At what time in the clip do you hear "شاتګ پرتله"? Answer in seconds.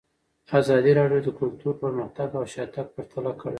2.53-3.31